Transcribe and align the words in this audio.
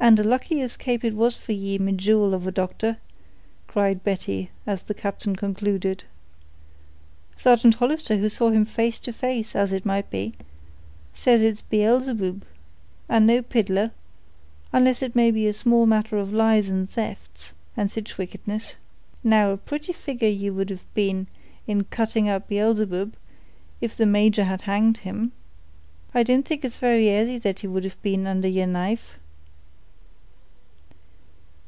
"And 0.00 0.18
a 0.18 0.24
lucky 0.24 0.60
escape 0.60 1.02
it 1.04 1.14
was 1.14 1.34
for 1.36 1.52
ye, 1.52 1.78
my 1.78 1.92
jewel 1.92 2.34
of 2.34 2.46
a 2.48 2.50
doctor," 2.52 2.98
cried 3.68 4.02
Betty, 4.02 4.50
as 4.66 4.82
the 4.82 4.92
captain 4.92 5.34
concluded. 5.36 6.02
"Sargeant 7.36 7.76
Hollister, 7.76 8.16
who 8.16 8.28
saw 8.28 8.50
him 8.50 8.66
face 8.66 8.98
to 8.98 9.12
face, 9.12 9.54
as 9.54 9.72
it 9.72 9.86
might 9.86 10.10
be, 10.10 10.34
says 11.14 11.42
it's 11.42 11.62
Beelzeboob, 11.62 12.42
and 13.08 13.26
no 13.26 13.40
piddler, 13.40 13.92
unless 14.72 15.00
it 15.00 15.14
may 15.14 15.30
be 15.30 15.44
in 15.44 15.50
a 15.50 15.54
small 15.54 15.86
matter 15.86 16.18
of 16.18 16.32
lies 16.32 16.68
and 16.68 16.90
thefts, 16.90 17.52
and 17.76 17.88
sich 17.90 18.18
wickedness. 18.18 18.74
Now 19.22 19.52
a 19.52 19.56
pretty 19.56 19.92
figure 19.94 20.28
ye 20.28 20.50
would 20.50 20.70
have 20.70 20.92
been 20.92 21.28
in 21.68 21.84
cutting 21.84 22.28
up 22.28 22.48
Beelzeboob, 22.48 23.14
if 23.80 23.96
the 23.96 24.06
major 24.06 24.44
had 24.44 24.62
hanged 24.62 24.98
him. 24.98 25.32
I 26.12 26.24
don't 26.24 26.44
think 26.44 26.62
it's 26.64 26.78
very 26.78 27.08
'asy 27.08 27.40
he 27.60 27.66
would 27.68 27.84
have 27.84 28.02
been 28.02 28.26
under 28.26 28.48
yeer 28.48 28.66
knife." 28.66 29.12